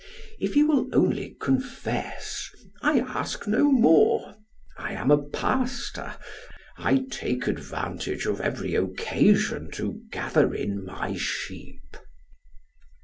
If 0.39 0.55
you 0.55 0.65
will 0.65 0.89
only 0.93 1.35
confess, 1.39 2.49
I 2.81 3.01
ask 3.01 3.45
no 3.45 3.71
more. 3.71 4.33
I 4.75 4.93
am 4.93 5.11
a 5.11 5.21
pastor; 5.29 6.15
I 6.75 7.05
take 7.11 7.45
advantage 7.45 8.25
of 8.25 8.41
every 8.41 8.73
occasion 8.73 9.69
to 9.73 9.99
gather 10.11 10.55
in 10.55 10.83
my 10.83 11.15
sheep." 11.17 11.97